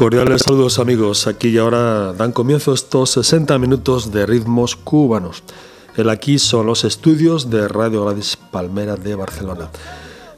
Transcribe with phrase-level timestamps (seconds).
[0.00, 5.42] Cordiales saludos amigos, aquí y ahora dan comienzo estos 60 minutos de ritmos cubanos.
[5.94, 9.68] El aquí son los estudios de Radio Gladys Palmera de Barcelona.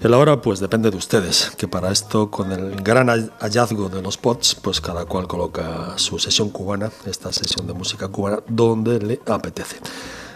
[0.00, 4.18] El ahora pues depende de ustedes, que para esto con el gran hallazgo de los
[4.18, 9.20] pots pues cada cual coloca su sesión cubana, esta sesión de música cubana, donde le
[9.28, 9.76] apetece.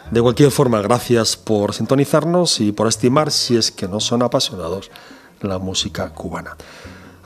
[0.08, 4.88] De cualquier forma, gracias por sintonizarnos y por estimar si es que no son apasionados
[5.40, 6.56] la música cubana.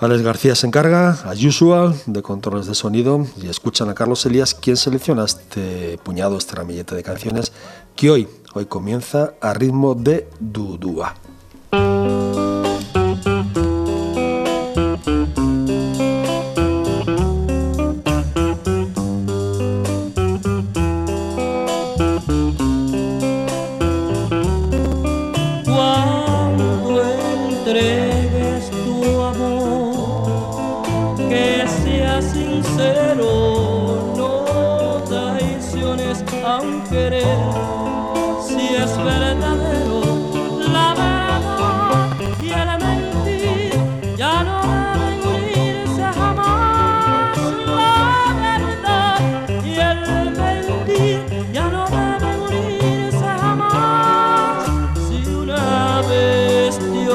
[0.00, 4.54] Alex García se encarga, as usual, de controles de sonido y escuchan a Carlos Elías
[4.54, 7.52] quien selecciona este puñado, este ramillete de canciones
[7.96, 11.16] que hoy, hoy comienza a ritmo de Dudúa.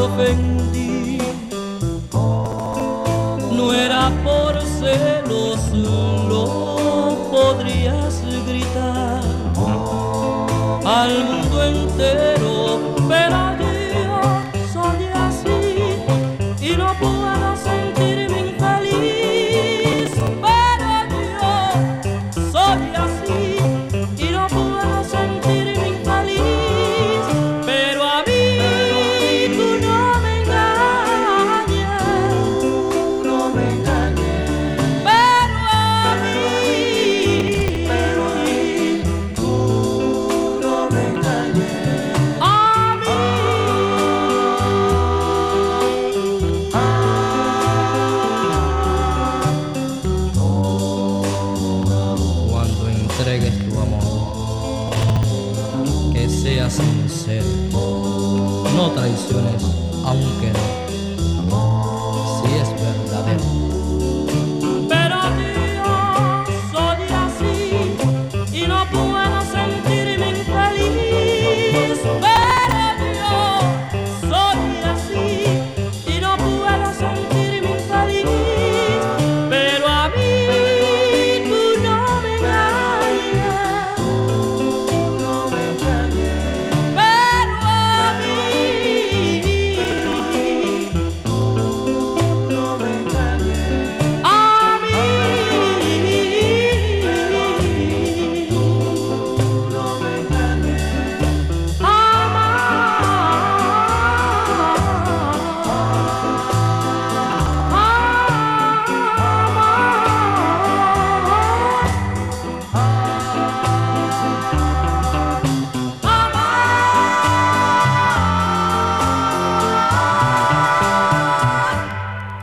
[0.06, 1.18] ofendí.
[3.52, 5.60] No era por celos,
[6.30, 9.22] lo podrías gritar
[10.86, 12.35] al mundo entero.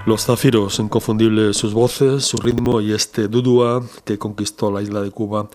[0.05, 5.13] Los zafiros, inconfundibles sus voces, su ritmo y este dudua que conquistó la isla de
[5.13, 5.49] Cuba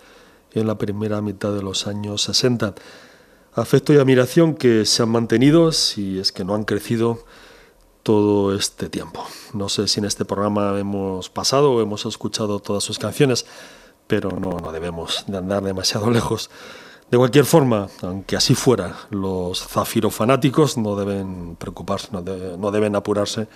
[0.53, 2.73] en la primera mitad de los años 60.
[3.55, 7.25] Afecto y admiración que se han mantenido, si es que no han crecido,
[8.03, 9.25] todo este tiempo.
[9.53, 13.45] No sé si en este programa hemos pasado o hemos escuchado todas sus canciones,
[14.07, 16.49] pero no, no debemos de andar demasiado lejos.
[17.11, 22.95] De cualquier forma, aunque así fuera, los zafiro fanáticos no deben preocuparse, no, no deben
[22.95, 23.49] apurarse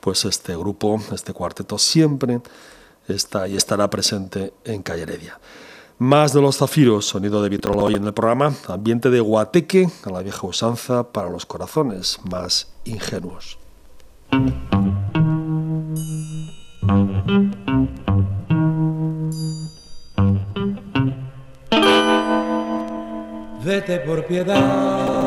[0.00, 2.40] pues este grupo, este cuarteto siempre
[3.08, 5.38] está y estará presente en Calle Heredia.
[5.98, 10.10] Más de los zafiros, sonido de vitrola hoy en el programa, ambiente de guateque a
[10.10, 13.58] la vieja usanza para los corazones más ingenuos.
[23.64, 25.17] Vete por piedad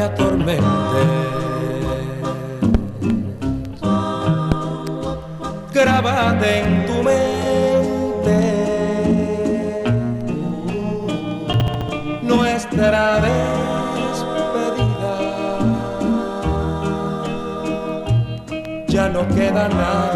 [0.00, 1.00] atormente.
[5.72, 8.38] Grábate en tu mente
[12.22, 14.34] nuestra despedida.
[18.88, 20.15] Ya no queda nada.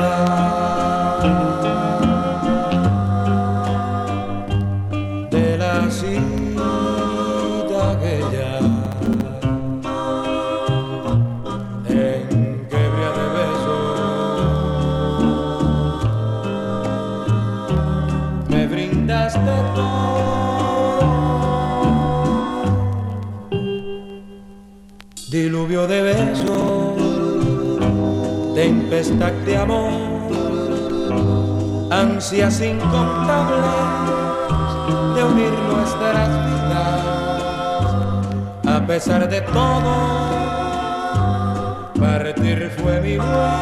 [28.91, 30.33] Tempestad de amor,
[31.93, 33.65] ansias incontables
[35.15, 37.05] de unir nuestras vidas.
[38.67, 39.93] A pesar de todo,
[42.01, 43.61] partir fue mi muerte.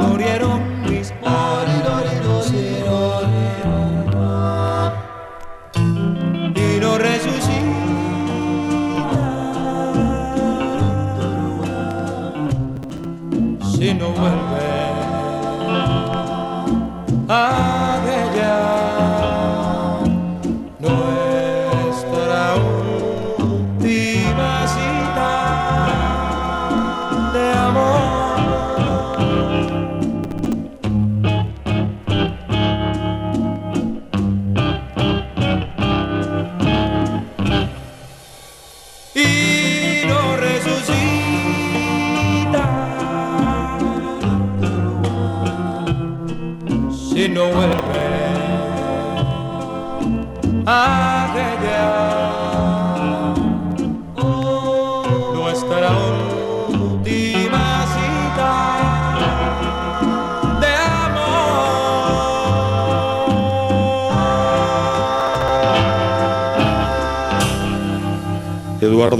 [0.00, 0.59] Murieron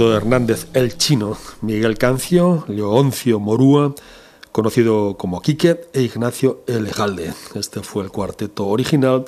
[0.09, 3.93] Hernández el Chino, Miguel Cancio, Leoncio Morúa,
[4.51, 7.33] conocido como Quique, e Ignacio Elegalde.
[7.53, 9.25] Este fue el cuarteto original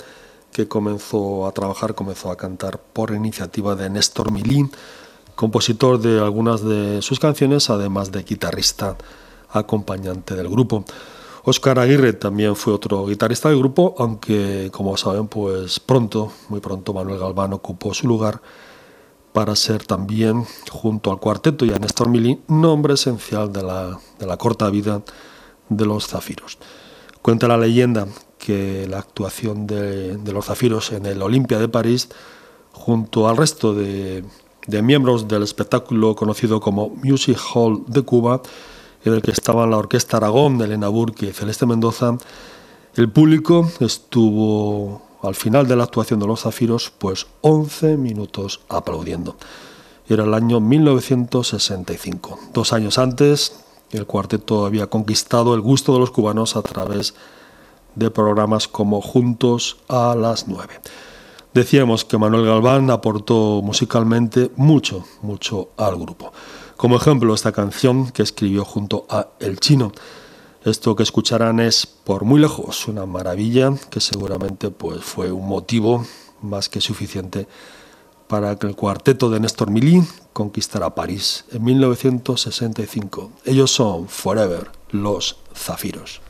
[0.52, 4.72] que comenzó a trabajar, comenzó a cantar por iniciativa de Néstor Milín,
[5.36, 8.98] compositor de algunas de sus canciones, además de guitarrista
[9.52, 10.86] acompañante del grupo.
[11.44, 16.94] Óscar Aguirre también fue otro guitarrista del grupo, aunque como saben, pues pronto, muy pronto
[16.94, 18.42] Manuel Galván ocupó su lugar
[19.34, 24.28] para ser también, junto al cuarteto y a Néstor Milí, nombre esencial de la, de
[24.28, 25.02] la corta vida
[25.70, 26.60] de los Zafiros.
[27.22, 28.08] Cuenta la leyenda
[28.38, 32.10] que la actuación de, de los Zafiros en el Olimpia de París,
[32.74, 34.24] junto al resto de,
[34.68, 38.42] de miembros del espectáculo conocido como Music Hall de Cuba,
[39.04, 42.18] en el que estaban la Orquesta Aragón, Elena Burke y Celeste Mendoza,
[42.96, 49.36] el público estuvo al final de la actuación de los Zafiros, pues 11 minutos aplaudiendo.
[50.08, 52.40] Era el año 1965.
[52.54, 53.56] Dos años antes,
[53.92, 57.16] el cuarteto había conquistado el gusto de los cubanos a través
[57.96, 60.80] de programas como Juntos a las 9.
[61.54, 66.34] Decíamos que Manuel Galván aportó musicalmente mucho, mucho al grupo.
[66.76, 69.92] Como ejemplo, esta canción que escribió junto a El Chino,
[70.66, 76.06] esto que escucharán es por muy lejos una maravilla que seguramente pues, fue un motivo
[76.42, 77.48] más que suficiente
[78.28, 83.32] para que el cuarteto de Néstor Milín conquistara París en 1965.
[83.46, 86.22] Ellos son Forever, los Zafiros.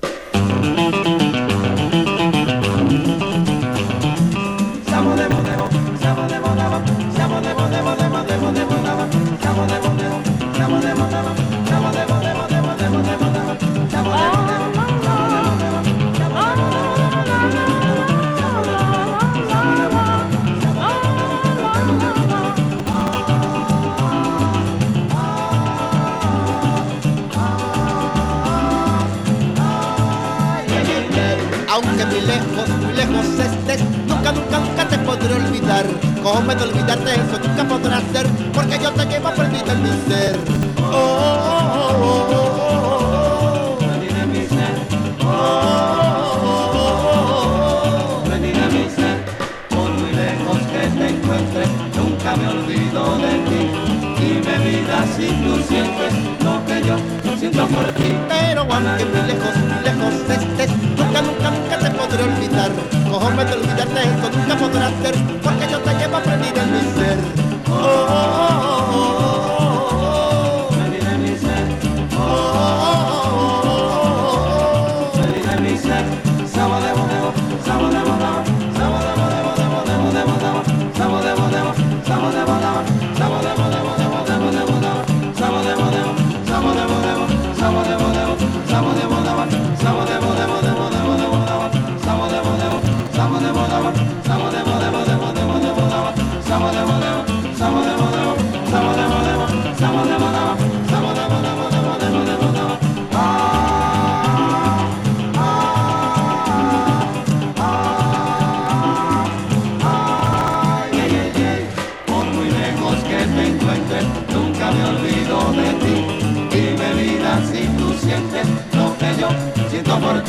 [36.24, 37.38] ¿Cómo me de olvidarte eso?
[37.46, 40.39] Nunca podrás ser, porque yo te llevo perdido en mi ser.
[40.79, 42.52] Oh, oh, oh, oh,
[57.43, 58.15] yo siento por ti.
[58.29, 62.71] Pero aunque muy lejos, muy lejos estés, nunca, nunca, nunca te podré olvidar.
[63.35, 64.29] Me de olvidarte eso?
[64.38, 66.62] Nunca podrás ser, porque yo te llevo aprendido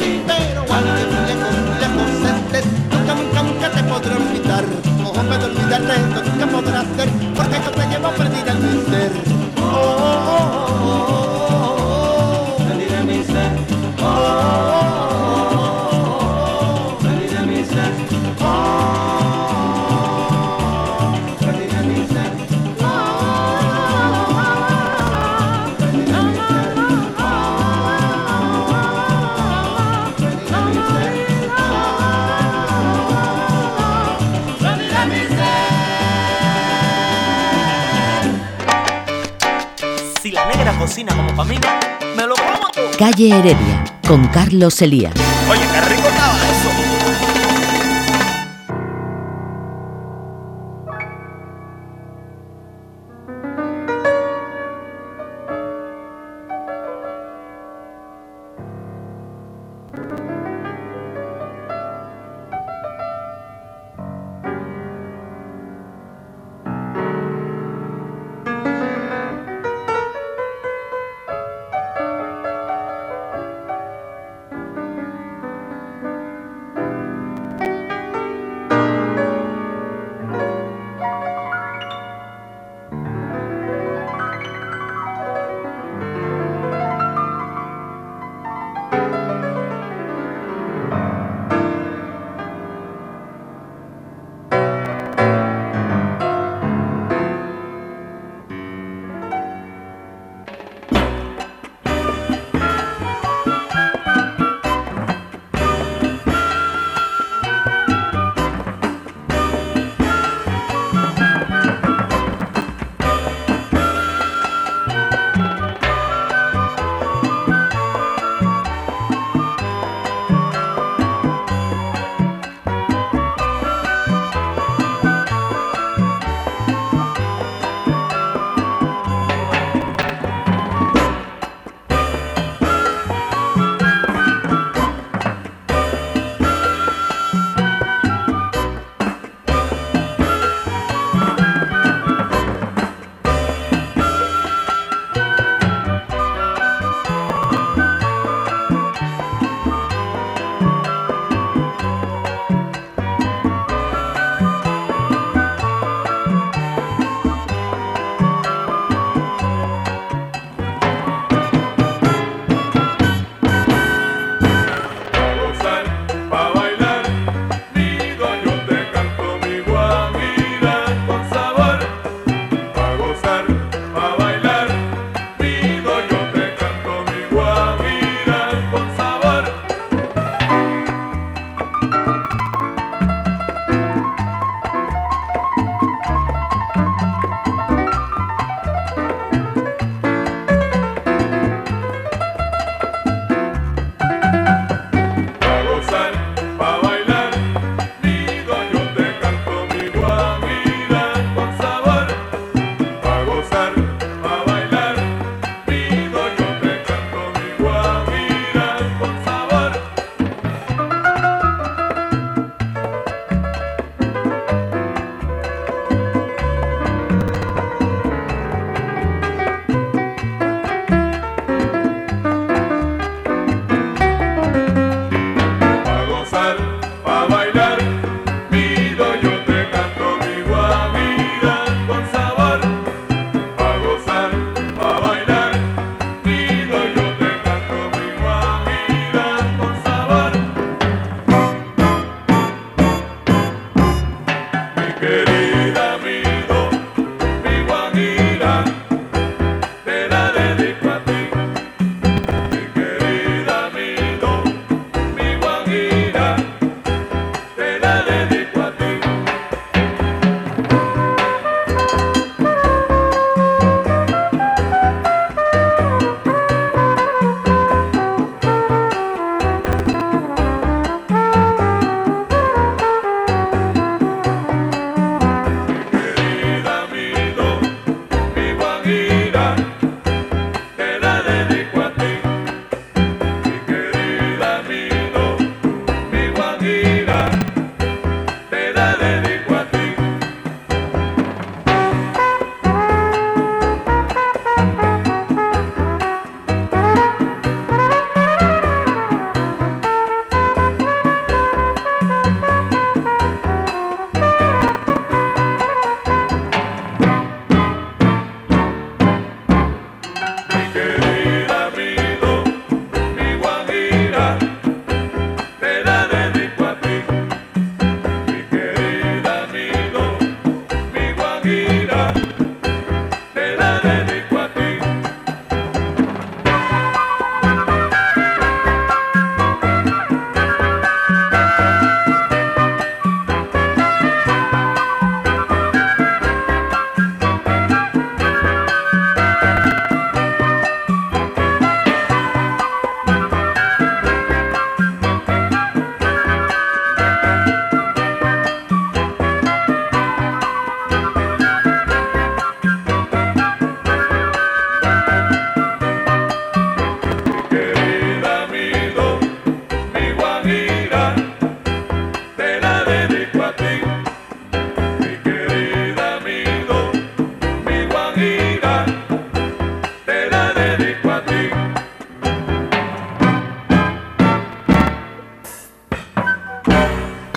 [0.04, 4.64] carnicero, aunque muchas, muchas cosas estés, nunca, nunca, nunca te podré olvidar.
[5.02, 9.03] Ojo, puedo olvidarte, esto nunca podrás hacer, porque yo te llevo perdida en mi ser.
[42.98, 45.12] Calle Heredia, con Carlos Elías.
[45.50, 46.53] Oye, qué rico estaba, ¿eh?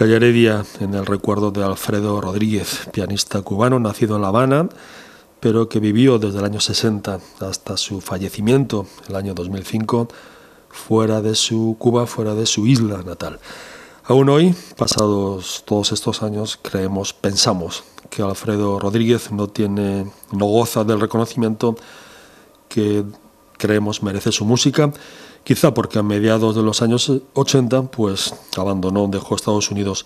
[0.07, 4.69] Calle Heredia en el recuerdo de Alfredo Rodríguez, pianista cubano nacido en La Habana,
[5.41, 10.07] pero que vivió desde el año 60 hasta su fallecimiento, el año 2005,
[10.69, 13.41] fuera de su Cuba, fuera de su isla natal.
[14.05, 20.85] Aún hoy, pasados todos estos años, creemos, pensamos que Alfredo Rodríguez no tiene, no goza
[20.85, 21.75] del reconocimiento
[22.69, 23.03] que
[23.57, 24.89] creemos merece su música
[25.47, 30.05] quizá porque a mediados de los años 80 pues abandonó, dejó Estados Unidos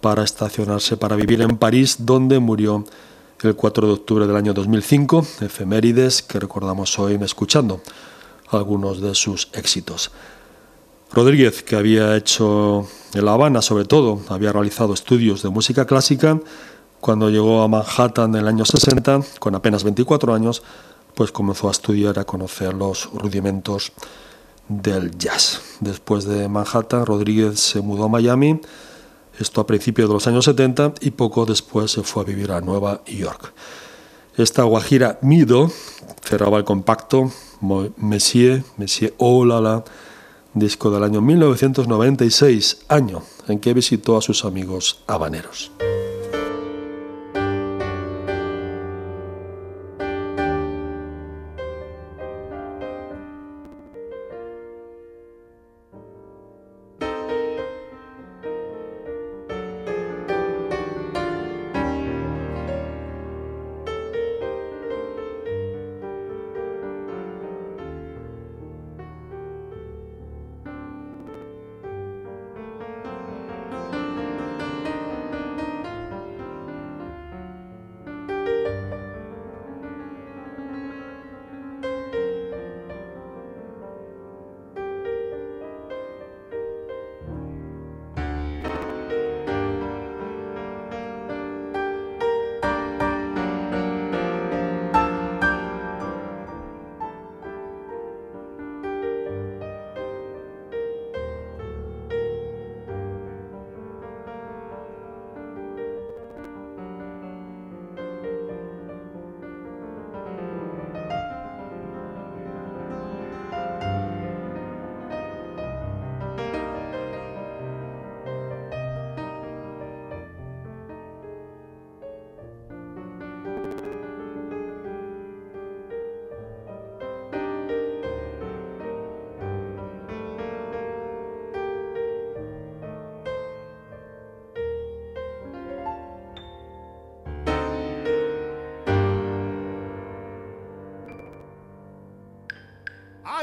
[0.00, 2.84] para estacionarse, para vivir en París, donde murió
[3.42, 7.80] el 4 de octubre del año 2005, efemérides que recordamos hoy escuchando
[8.48, 10.10] algunos de sus éxitos.
[11.12, 16.40] Rodríguez, que había hecho en La Habana sobre todo, había realizado estudios de música clásica,
[17.00, 20.64] cuando llegó a Manhattan en el año 60, con apenas 24 años,
[21.14, 23.92] pues comenzó a estudiar, a conocer los rudimentos
[24.70, 25.60] del jazz.
[25.80, 28.60] Después de Manhattan, Rodríguez se mudó a Miami,
[29.38, 32.60] esto a principios de los años 70, y poco después se fue a vivir a
[32.60, 33.52] Nueva York.
[34.36, 35.70] Esta guajira Mido
[36.22, 37.32] cerraba el compacto
[37.96, 39.84] Messier, Messier Oh La La,
[40.54, 45.72] disco del año 1996, año en que visitó a sus amigos habaneros.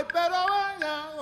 [0.08, 1.17] Recordaremos, te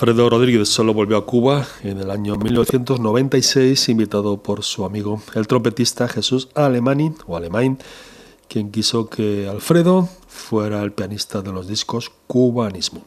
[0.00, 5.46] Alfredo Rodríguez solo volvió a Cuba en el año 1996, invitado por su amigo el
[5.46, 7.76] trompetista Jesús Alemani o Alemán,
[8.48, 13.04] quien quiso que Alfredo fuera el pianista de los discos Cubanismo.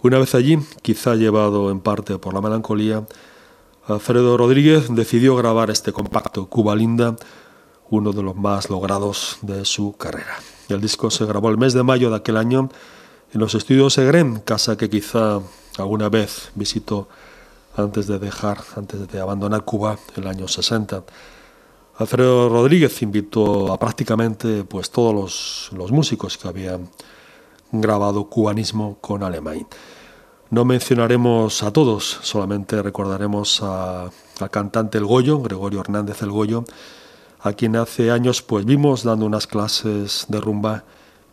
[0.00, 3.06] Una vez allí, quizá llevado en parte por la melancolía,
[3.86, 7.14] Alfredo Rodríguez decidió grabar este compacto Cuba Linda,
[7.90, 10.38] uno de los más logrados de su carrera.
[10.70, 12.70] El disco se grabó el mes de mayo de aquel año
[13.34, 15.42] en los estudios Segren, casa que quizá
[15.78, 17.08] alguna vez visitó
[17.76, 21.04] antes de dejar, antes de abandonar Cuba en el año 60.
[21.98, 26.88] Alfredo Rodríguez invitó a prácticamente pues, todos los, los músicos que habían
[27.72, 29.66] grabado cubanismo con Alemán.
[30.48, 36.64] No mencionaremos a todos, solamente recordaremos al cantante El Goyo, Gregorio Hernández El Goyo,
[37.40, 40.84] a quien hace años pues vimos dando unas clases de rumba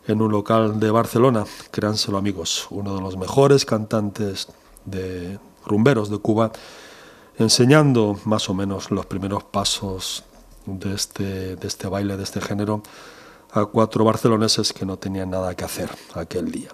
[0.06, 4.48] en un local de Barcelona, créanselo amigos, uno de los mejores cantantes
[4.84, 6.52] de rumberos de Cuba,
[7.38, 10.24] enseñando más o menos los primeros pasos
[10.66, 12.82] de este, de este baile, de este género,
[13.52, 16.70] a cuatro barceloneses que no tenían nada que hacer aquel día.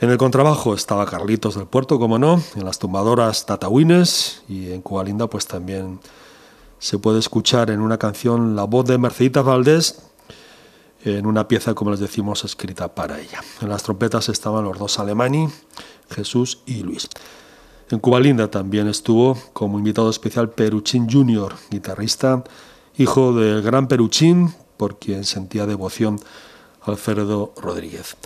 [0.00, 4.80] En el contrabajo estaba Carlitos del Puerto, como no, en las tumbadoras Tatawines y en
[4.80, 6.00] Cuba Linda pues también
[6.78, 10.09] se puede escuchar en una canción la voz de Mercedita Valdés
[11.04, 13.40] en una pieza, como les decimos, escrita para ella.
[13.60, 15.48] En las trompetas estaban los dos Alemani,
[16.10, 17.08] Jesús y Luis.
[17.90, 22.44] En Cuba Linda también estuvo como invitado especial Peruchín Jr., guitarrista,
[22.96, 26.20] hijo del gran Peruchín, por quien sentía devoción
[26.82, 28.16] Alfredo Rodríguez,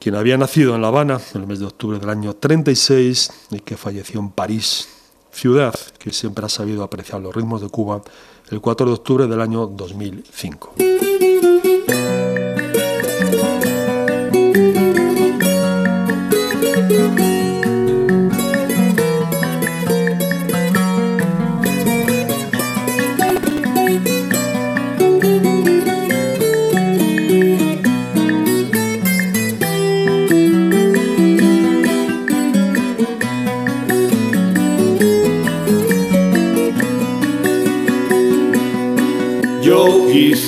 [0.00, 3.60] quien había nacido en La Habana en el mes de octubre del año 36 y
[3.60, 4.88] que falleció en París,
[5.30, 8.02] ciudad que siempre ha sabido apreciar los ritmos de Cuba,
[8.50, 10.74] el 4 de octubre del año 2005.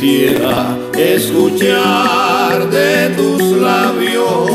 [0.04, 4.50] Quisiera escuchar de tus labios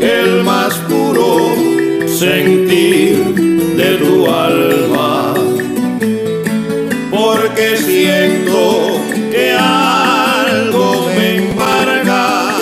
[0.00, 1.54] el más puro
[2.06, 3.34] sentir
[3.76, 5.34] de tu alma,
[7.10, 9.00] porque siento
[9.30, 12.56] que algo me embarga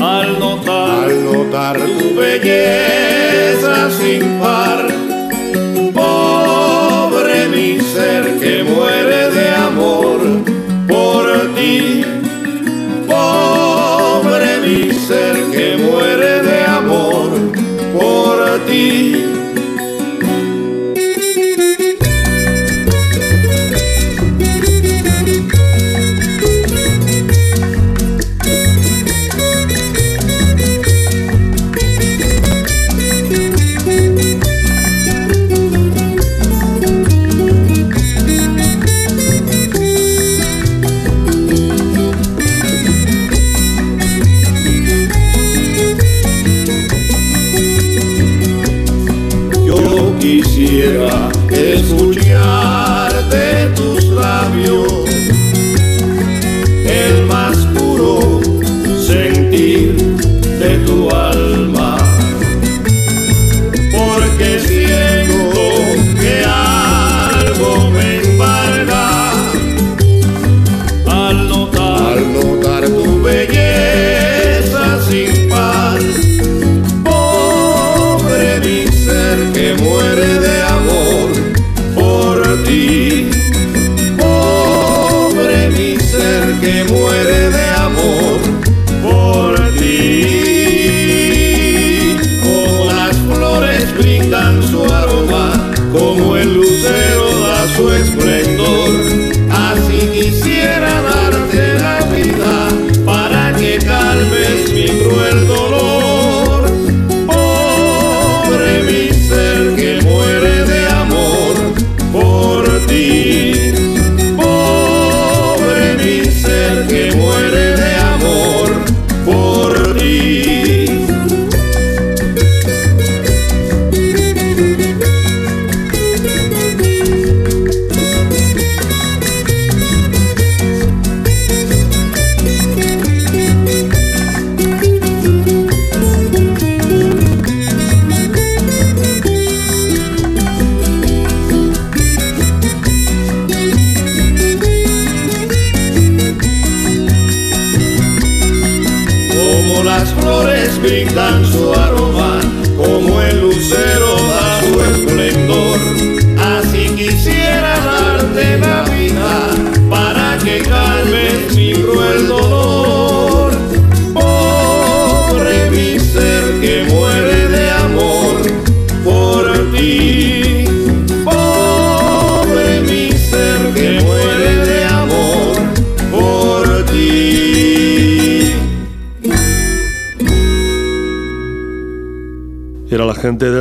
[0.00, 4.53] al notar, al notar tu belleza sin par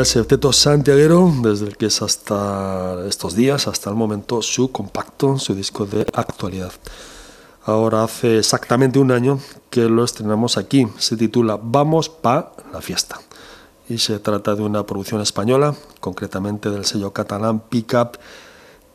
[0.03, 5.39] del Septeto Santiaguero, desde el que es hasta estos días, hasta el momento, su compacto,
[5.39, 6.73] su disco de actualidad.
[7.63, 9.39] Ahora hace exactamente un año
[9.69, 10.89] que lo estrenamos aquí.
[10.97, 13.21] Se titula Vamos pa la fiesta.
[13.87, 18.17] Y se trata de una producción española, concretamente del sello catalán Pickup,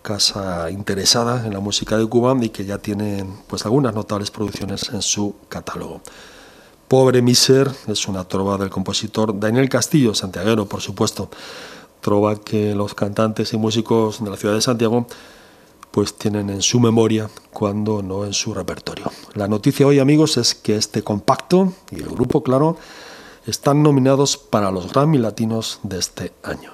[0.02, 4.90] casa interesada en la música de Cuba y que ya tiene pues algunas notables producciones
[4.92, 6.02] en su catálogo.
[6.88, 11.28] Pobre Miser es una trova del compositor Daniel Castillo, santiaguero, por supuesto.
[12.00, 15.06] Trova que los cantantes y músicos de la ciudad de Santiago
[15.90, 19.10] pues tienen en su memoria cuando no en su repertorio.
[19.34, 22.78] La noticia hoy, amigos, es que este compacto y el grupo, claro,
[23.46, 26.72] están nominados para los Grammy Latinos de este año.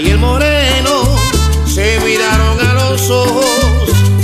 [0.00, 1.16] Y el moreno
[1.66, 3.44] se miraron a los ojos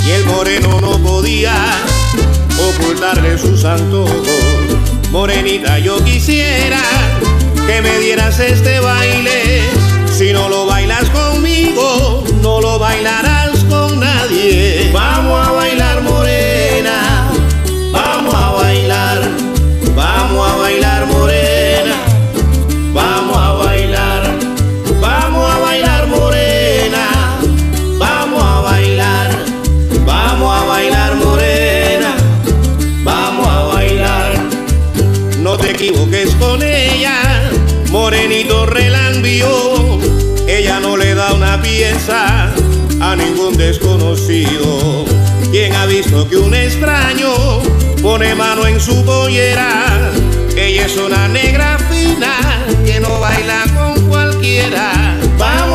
[0.07, 1.55] y el moreno no podía
[2.71, 4.29] ocultarle sus antojos.
[5.11, 6.81] Morenita, yo quisiera
[7.67, 9.63] que me dieras este baile.
[10.17, 14.91] Si no lo bailas conmigo, no lo bailarás con nadie.
[14.93, 15.44] Vamos
[45.51, 47.63] ¿Quién ha visto que un extraño
[48.03, 50.11] pone mano en su pollera?
[50.57, 52.37] Ella es una negra fina
[52.85, 55.17] que no baila con cualquiera.
[55.39, 55.74] Vamos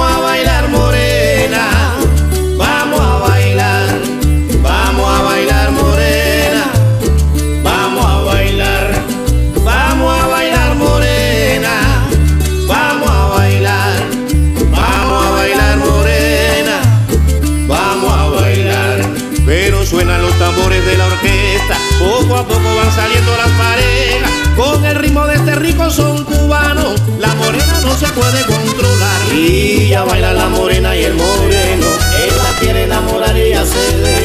[28.19, 29.33] puede controlar.
[29.33, 31.87] Y ya baila la morena y el moreno,
[32.25, 34.18] ella quiere enamorar y hacerle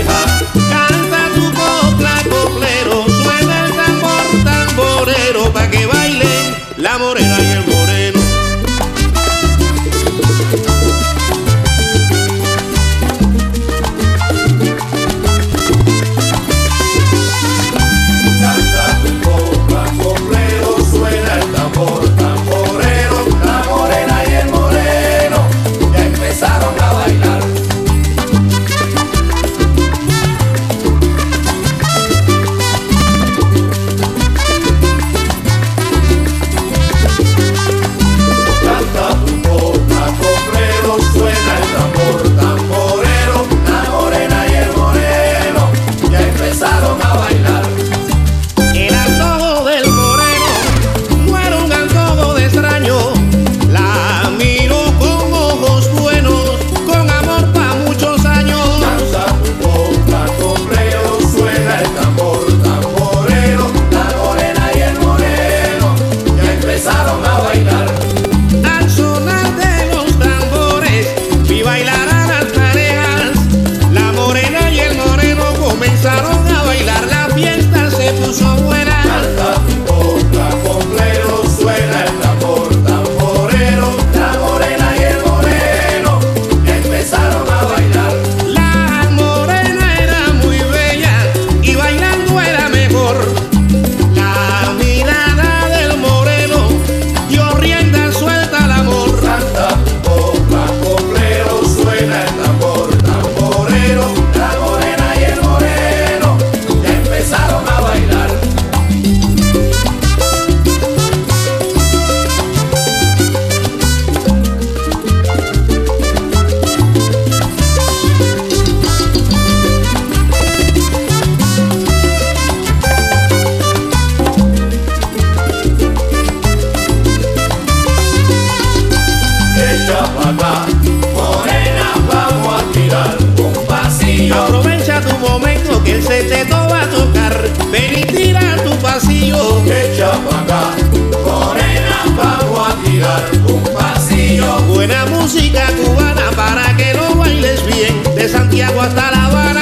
[149.15, 149.54] La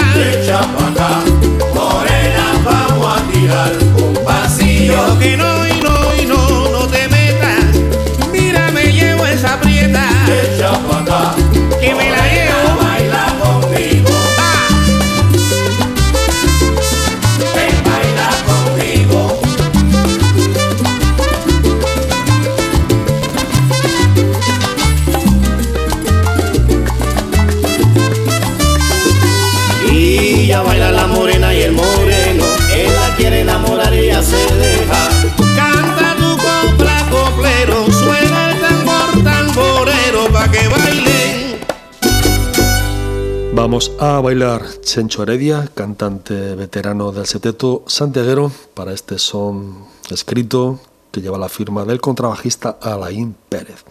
[43.73, 50.79] Vamos a bailar Chencho Heredia, cantante veterano del seteto santiaguero, para este son escrito
[51.11, 53.83] que lleva la firma del contrabajista Alain Pérez.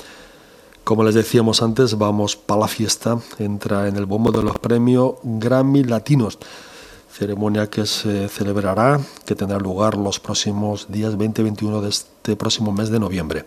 [0.83, 5.15] Como les decíamos antes, vamos para la fiesta, entra en el bombo de los premios
[5.23, 6.37] Grammy Latinos,
[7.11, 12.35] ceremonia que se celebrará, que tendrá lugar los próximos días 20 y 21 de este
[12.35, 13.45] próximo mes de noviembre.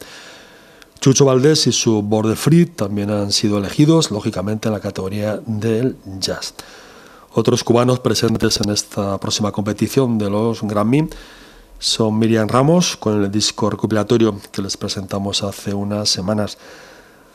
[1.04, 5.98] Chucho Valdés y su Borde Free también han sido elegidos, lógicamente, en la categoría del
[6.18, 6.54] jazz.
[7.34, 11.10] Otros cubanos presentes en esta próxima competición de los Grammy
[11.78, 16.56] son Miriam Ramos con el disco recopilatorio que les presentamos hace unas semanas.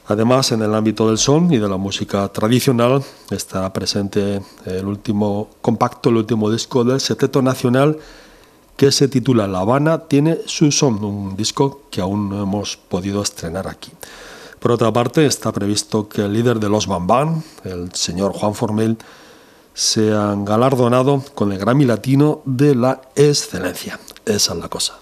[0.07, 5.47] Además, en el ámbito del son y de la música tradicional está presente el último
[5.61, 7.99] compacto, el último disco del Seteto Nacional
[8.79, 13.21] que se titula La Habana tiene su son, un disco que aún no hemos podido
[13.21, 13.91] estrenar aquí.
[14.57, 18.97] Por otra parte, está previsto que el líder de los Bambán, el señor Juan Formel,
[19.73, 23.99] sea galardonado con el Grammy Latino de la Excelencia.
[24.25, 24.97] Esa es la cosa.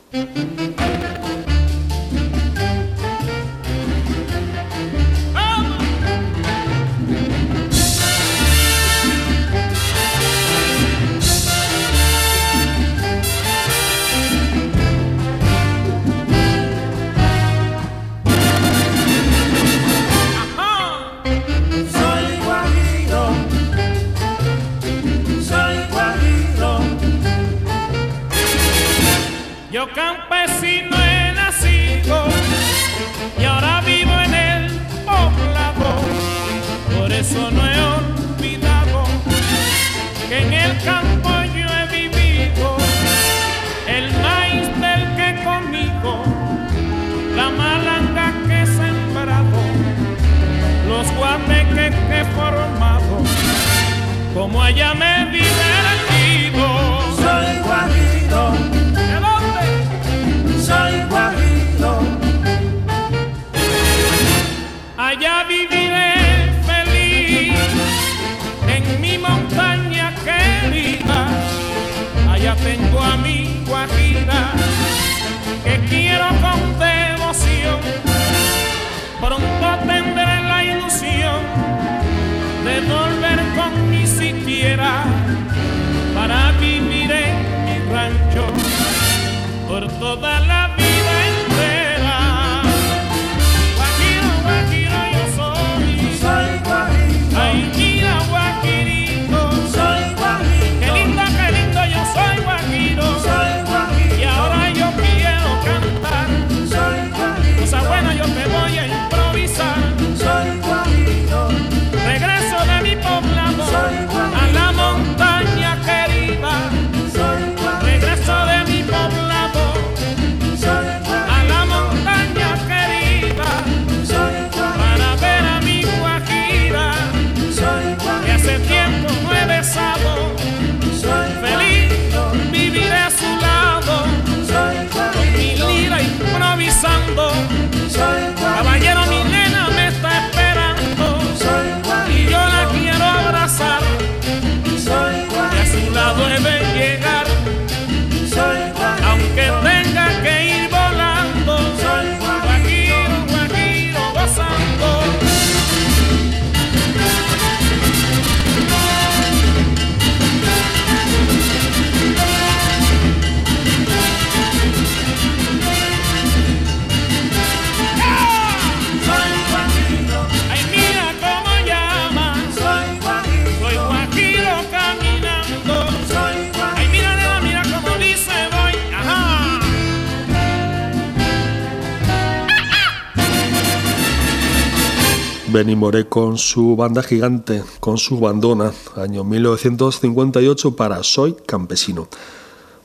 [185.57, 192.07] Benny Moré con su banda gigante, con su bandona, año 1958 para Soy Campesino.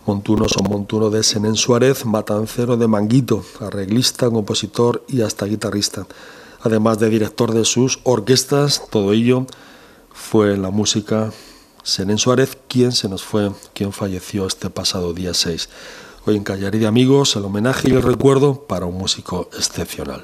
[0.07, 6.07] Montuno son Montuno de Senén Suárez, matancero de Manguito, arreglista, compositor y hasta guitarrista.
[6.63, 9.45] Además de director de sus orquestas, todo ello
[10.11, 11.31] fue la música
[11.83, 15.69] Senén Suárez, quien se nos fue, quien falleció este pasado día 6.
[16.25, 20.23] Hoy en Callarí de Amigos, el homenaje y el recuerdo para un músico excepcional.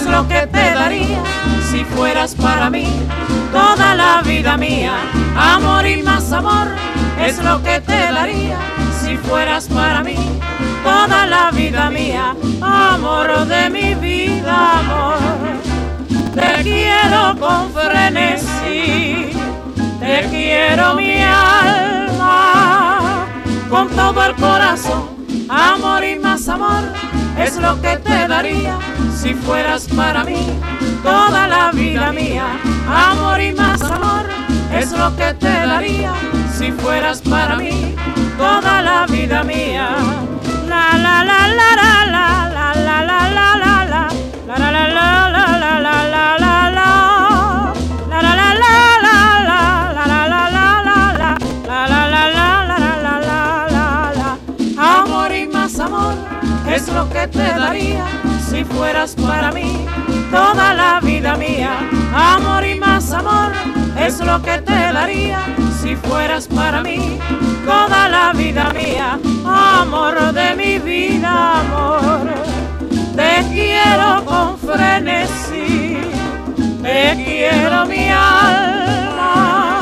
[0.00, 1.22] Es lo que te daría
[1.70, 2.86] si fueras para mí
[3.52, 4.94] toda la vida mía.
[5.36, 6.68] Amor y más amor
[7.20, 8.56] es lo que te daría
[9.00, 10.16] si fueras para mí
[10.82, 12.34] toda la vida mía.
[12.62, 15.18] Amor de mi vida, amor.
[16.34, 19.32] Te quiero con frenesí,
[20.00, 23.26] te quiero mi alma,
[23.68, 25.10] con todo el corazón,
[25.50, 27.09] amor y más amor
[27.42, 28.78] es lo que te daría
[29.14, 30.58] si fueras para mí
[31.02, 32.46] toda la vida mía.
[32.88, 34.26] Amor y más amor
[34.72, 36.12] es lo que te daría
[36.56, 37.94] si fueras para mí
[38.36, 39.96] toda la vida mía.
[40.68, 42.49] La la la la la la
[56.72, 58.06] es lo que te daría
[58.48, 59.86] si fueras para mí
[60.30, 61.72] toda la vida mía.
[62.14, 63.52] Amor y más amor
[63.98, 65.40] es lo que te daría
[65.80, 67.18] si fueras para mí
[67.64, 69.18] toda la vida mía.
[69.44, 72.28] Amor de mi vida, amor.
[73.16, 75.98] Te quiero con frenesí,
[76.82, 79.80] te quiero mi alma,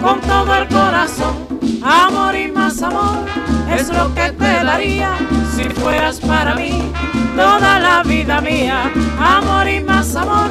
[0.00, 1.51] con todo el corazón,
[1.84, 3.26] amor y más amor
[3.70, 5.10] es lo que te daría
[5.54, 6.92] si fueras para mí
[7.36, 8.90] toda la vida mía.
[9.18, 10.50] Amor y más amor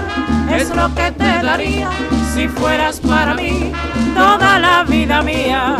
[0.51, 1.89] es lo que te daría
[2.33, 3.71] si fueras para mí
[4.15, 5.77] toda la vida mía.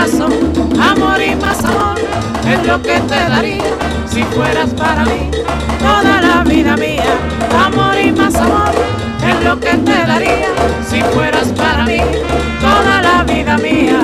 [0.00, 1.98] Amor y más amor
[2.48, 3.76] es lo que te daría
[4.06, 5.30] si fueras para mí
[5.78, 7.18] toda la vida mía.
[7.66, 8.72] Amor y más amor
[9.22, 10.48] es lo que te daría
[10.88, 11.98] si fueras para mí
[12.62, 14.00] toda la vida mía.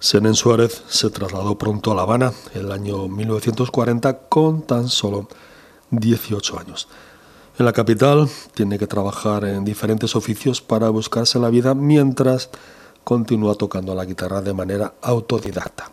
[0.00, 5.28] Senén Suárez se trasladó pronto a La Habana en el año 1940 con tan solo
[5.92, 6.88] 18 años.
[7.60, 12.48] En la capital tiene que trabajar en diferentes oficios para buscarse la vida mientras
[13.04, 15.90] continúa tocando la guitarra de manera autodidacta.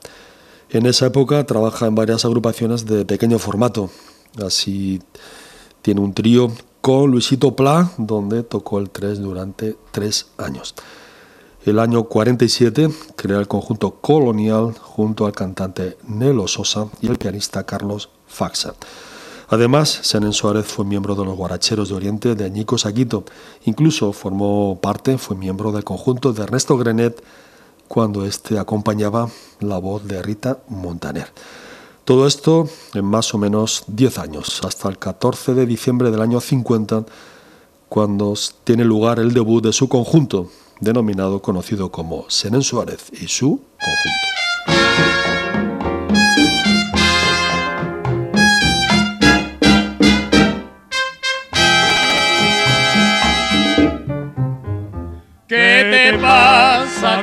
[0.70, 3.90] En esa época trabaja en varias agrupaciones de pequeño formato.
[4.42, 5.02] Así
[5.82, 10.74] tiene un trío con Luisito Pla, donde tocó el 3 durante tres años.
[11.66, 17.66] El año 47 crea el conjunto Colonial junto al cantante Nelo Sosa y el pianista
[17.66, 18.74] Carlos Faxa.
[19.50, 23.24] Además, Senén Suárez fue miembro de los Guaracheros de Oriente de Añico Saquito.
[23.64, 27.24] Incluso formó parte, fue miembro del conjunto de Ernesto Grenet
[27.88, 29.30] cuando éste acompañaba
[29.62, 31.32] la voz de Rita Montaner.
[32.04, 36.42] Todo esto en más o menos 10 años, hasta el 14 de diciembre del año
[36.42, 37.06] 50,
[37.90, 38.34] cuando
[38.66, 40.50] tiene lugar el debut de su conjunto,
[40.82, 44.37] denominado conocido como Senén Suárez y su conjunto.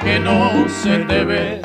[0.05, 1.63] Que no se te ve?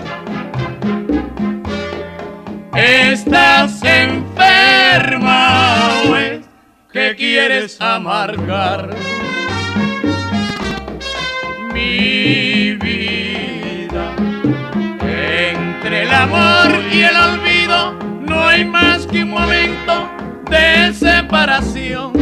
[2.75, 5.89] ¿Estás enferma
[6.91, 8.89] que quieres amargar
[11.73, 14.15] mi vida?
[15.01, 20.09] Entre el amor y el olvido no hay más que un momento
[20.49, 22.19] de separación.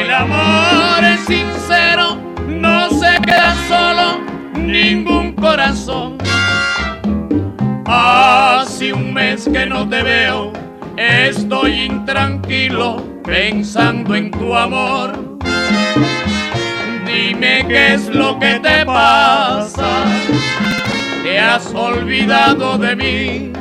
[0.00, 2.18] el amor es sincero,
[2.48, 4.20] no se queda solo
[4.54, 6.18] ningún corazón.
[7.84, 10.52] Hace un mes que no te veo,
[10.96, 15.38] estoy intranquilo pensando en tu amor.
[17.06, 20.04] Dime qué es lo que te pasa,
[21.22, 23.52] te has olvidado de mí.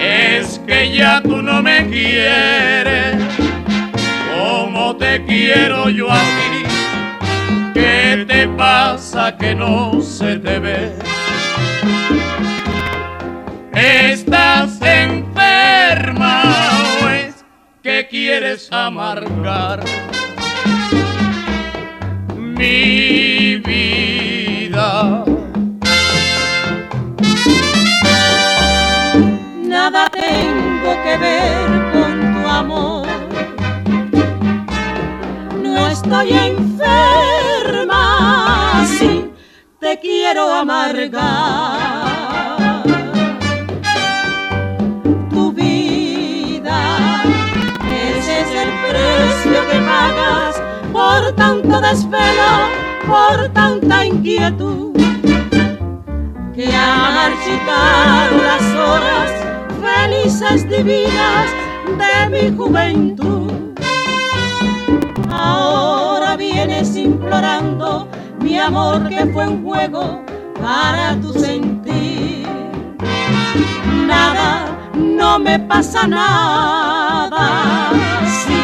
[0.00, 3.16] Es que ya tú no me quieres
[4.36, 6.43] como te quiero yo a ti.
[8.14, 10.92] ¿Qué te pasa que no se te ve?
[13.72, 16.44] ¿Estás enferma
[17.02, 17.44] o es
[17.82, 19.82] que quieres amargar
[22.36, 25.24] mi vida?
[29.60, 33.06] Nada tengo que ver con tu amor.
[35.64, 37.43] No estoy enferma,
[38.86, 39.30] sí,
[39.80, 41.22] te quiero amargar.
[45.30, 47.22] Tu vida,
[47.90, 50.62] ese es el precio que pagas
[50.92, 52.68] por tanto desvelo,
[53.06, 54.94] por tanta inquietud
[56.54, 59.30] que ha marchitado las horas
[59.82, 61.50] felices divinas
[61.98, 63.52] de mi juventud.
[65.30, 68.08] Ahora vienes implorando
[68.40, 70.22] mi amor que fue un juego
[70.60, 72.46] para tu sentir.
[74.06, 77.90] Nada, no me pasa nada,
[78.26, 78.60] sí,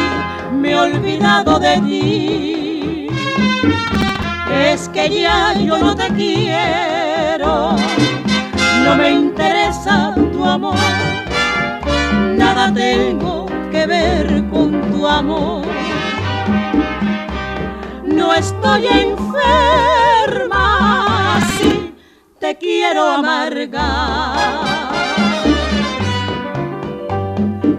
[0.53, 3.07] me he olvidado de ti.
[4.53, 7.75] Es que ya yo no te quiero,
[8.83, 10.75] no me interesa tu amor,
[12.37, 15.80] nada tengo que ver con tu amor.
[18.13, 19.39] No estoy enferma,
[21.57, 21.93] sí,
[22.39, 24.91] te quiero amargar.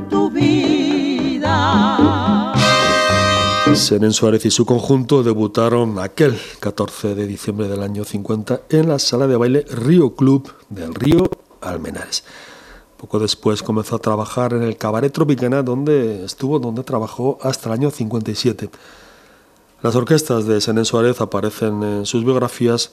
[0.08, 1.52] Tu vida.
[3.74, 8.98] Senen Suárez y su conjunto debutaron aquel 14 de diciembre del año 50 en la
[8.98, 11.28] sala de baile Río Club del Río
[11.60, 12.24] Almenares.
[12.96, 17.74] Poco después comenzó a trabajar en el Cabaret Tropicana, donde estuvo, donde trabajó hasta el
[17.74, 18.70] año 57.
[19.82, 22.92] Las orquestas de Senen Suárez aparecen en sus biografías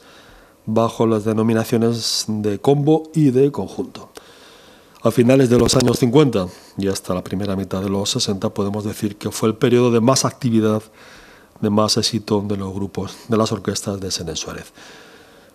[0.66, 4.10] bajo las denominaciones de combo y de conjunto.
[5.04, 6.48] A finales de los años 50
[6.80, 10.02] y hasta la primera mitad de los 60 podemos decir que fue el periodo de
[10.02, 10.82] más actividad,
[11.62, 14.74] de más éxito de los grupos, de las orquestas de Senen Suárez.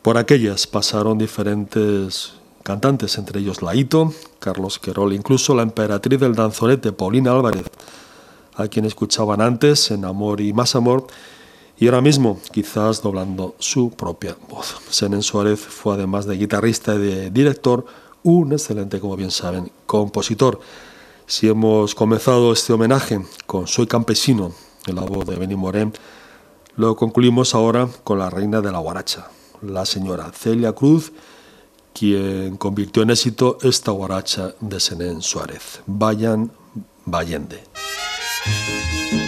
[0.02, 6.92] Por aquellas pasaron diferentes cantantes, entre ellos Laito, Carlos Querol, incluso la emperatriz del danzonete,
[6.92, 7.64] Paulina Álvarez,
[8.56, 11.06] a quien escuchaban antes en Amor y Más Amor,
[11.76, 14.76] y ahora mismo quizás doblando su propia voz.
[14.90, 17.84] Senen Suárez fue además de guitarrista y de director,
[18.22, 20.60] un excelente, como bien saben, compositor.
[21.26, 24.52] Si hemos comenzado este homenaje con Soy campesino,
[24.86, 25.92] en la voz de Benny Morén,
[26.76, 29.28] lo concluimos ahora con la reina de la guaracha,
[29.62, 31.12] la señora Celia Cruz,
[31.92, 35.80] quien convirtió en éxito esta guaracha de Senén Suárez.
[35.86, 36.50] Vayan,
[37.06, 37.62] Vallende.
[38.46, 39.23] Vayan,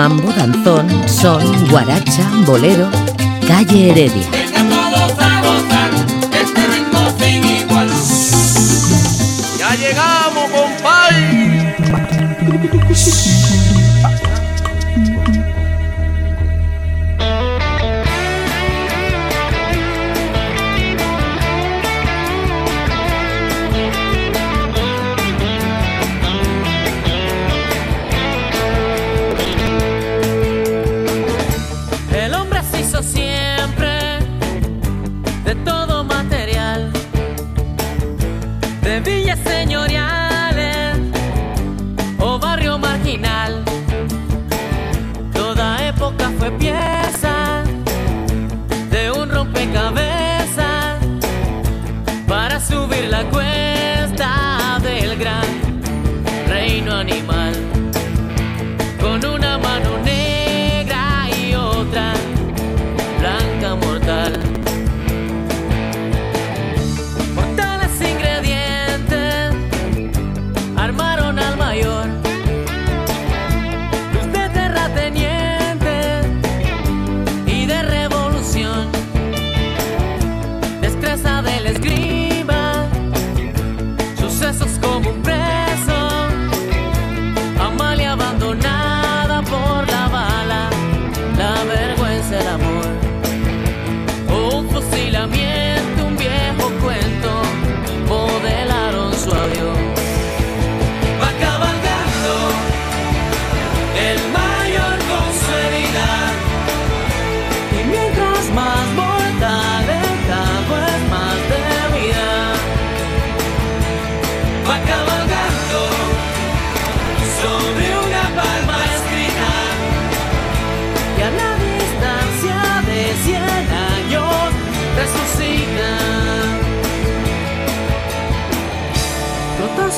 [0.00, 2.88] Mambo, danzón, son, guaracha, bolero,
[3.46, 4.26] calle Heredia.
[9.58, 11.76] Ya llegamos, compadre.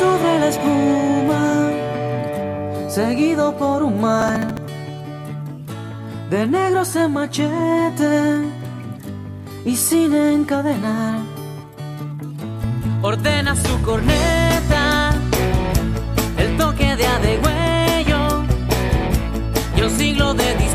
[0.02, 1.44] Sobre la espuma,
[2.88, 4.40] seguido por un mar
[6.30, 8.14] de negros en machete
[9.64, 11.18] y sin encadenar.
[13.02, 15.12] Ordena su corneta
[16.42, 18.22] el toque de adegüello
[19.76, 20.71] y un siglo de distancia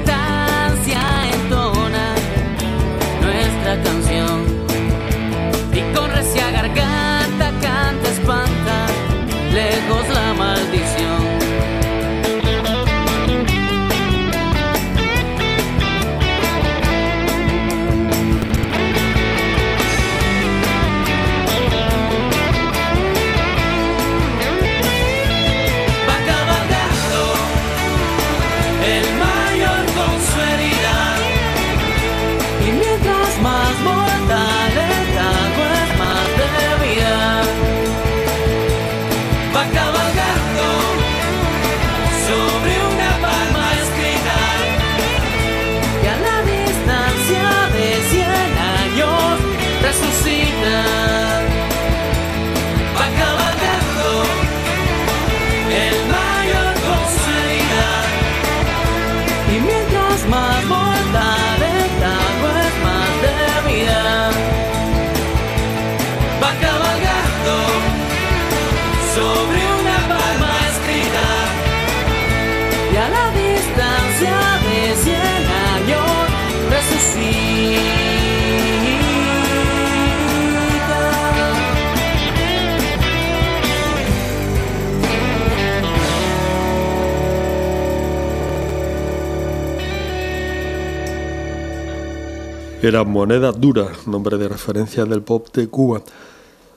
[92.87, 96.01] Era Moneda Dura, nombre de referencia del pop de Cuba.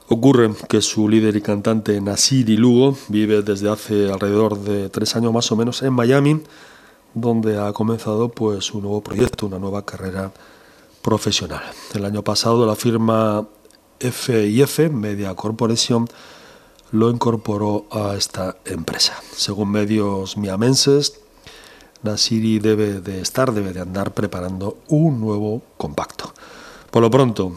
[0.08, 5.32] Ocurre que su líder y cantante Nasiri Lugo vive desde hace alrededor de tres años
[5.32, 6.42] más o menos en Miami,
[7.14, 10.32] donde ha comenzado pues un nuevo proyecto, una nueva carrera
[11.00, 11.62] profesional.
[11.94, 13.46] El año pasado la firma
[14.00, 16.08] FIF Media Corporation
[16.90, 19.14] lo incorporó a esta empresa.
[19.30, 21.19] Según medios miamenses,
[22.02, 26.32] Nasiri debe de estar, debe de andar preparando un nuevo compacto.
[26.90, 27.52] Por lo pronto,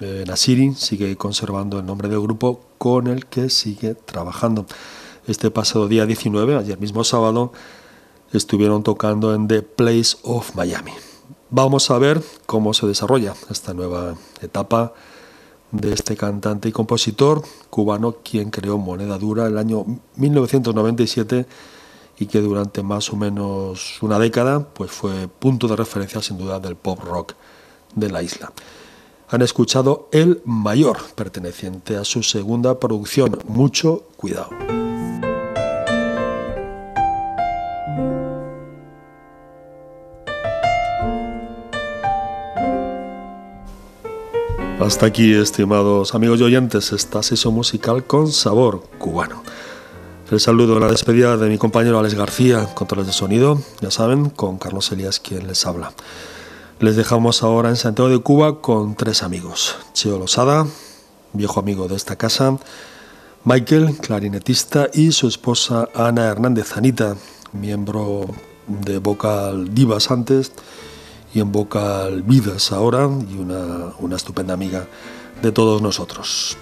[0.00, 4.66] eh, Nasiri sigue conservando el nombre del grupo con el que sigue trabajando.
[5.26, 7.52] Este pasado día 19, ayer mismo sábado,
[8.32, 10.92] estuvieron tocando en The Place of Miami.
[11.50, 14.94] Vamos a ver cómo se desarrolla esta nueva etapa
[15.72, 19.84] de este cantante y compositor cubano quien creó Moneda Dura el año
[20.16, 21.46] 1997
[22.20, 26.60] y que durante más o menos una década pues fue punto de referencia sin duda
[26.60, 27.32] del pop rock
[27.96, 28.52] de la isla.
[29.30, 34.50] Han escuchado El Mayor, perteneciente a su segunda producción, Mucho Cuidado.
[44.80, 49.42] Hasta aquí, estimados amigos y oyentes, esta sesión musical con sabor cubano.
[50.30, 54.30] El saludo en la despedida de mi compañero Alex García, controles de sonido, ya saben,
[54.30, 55.92] con Carlos Elías quien les habla.
[56.78, 59.74] Les dejamos ahora en Santiago de Cuba con tres amigos.
[59.92, 60.68] Cheo Losada,
[61.32, 62.56] viejo amigo de esta casa,
[63.42, 67.16] Michael, clarinetista, y su esposa Ana Hernández Anita,
[67.52, 68.26] miembro
[68.68, 70.52] de Vocal Divas antes
[71.34, 74.86] y en Vocal Vidas ahora, y una, una estupenda amiga
[75.42, 76.56] de todos nosotros.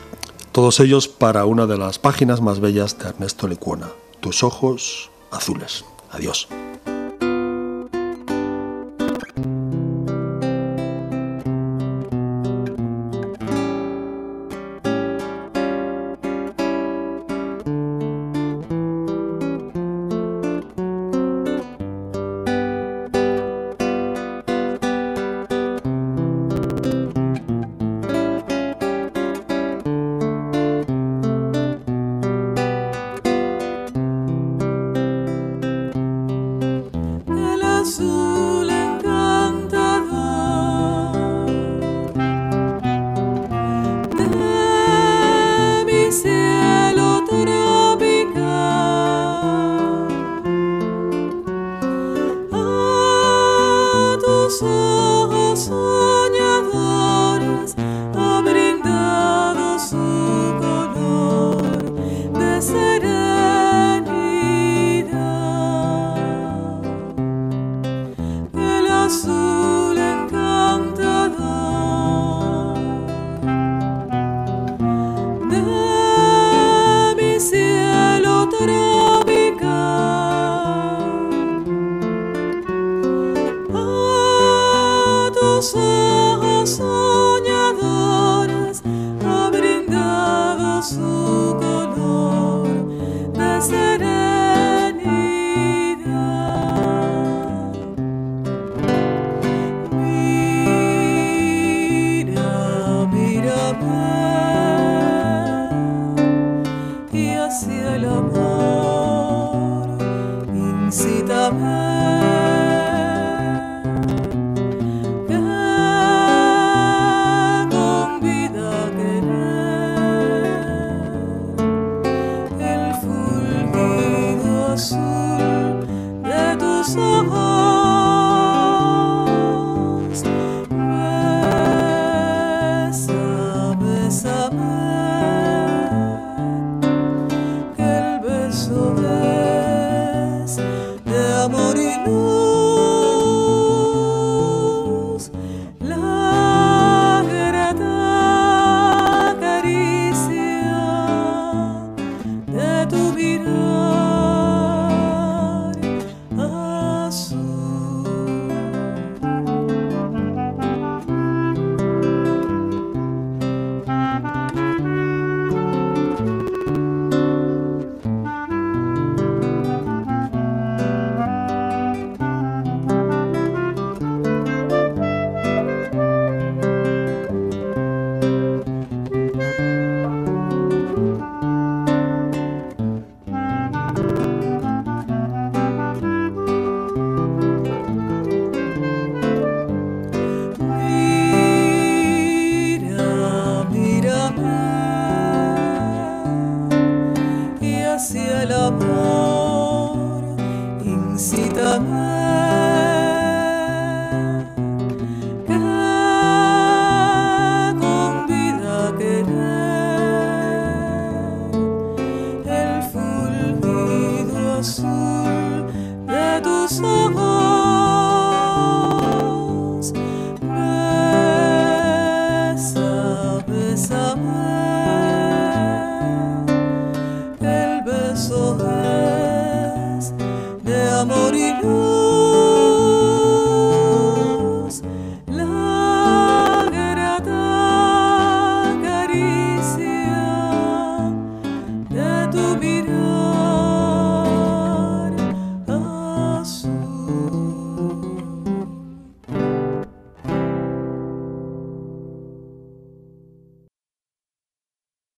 [0.58, 5.84] Todos ellos para una de las páginas más bellas de Ernesto Lecuona, Tus ojos azules.
[6.10, 6.48] Adiós.